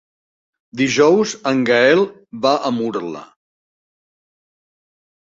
[0.79, 2.01] Dijous en Gaël
[2.45, 3.21] va a Murla.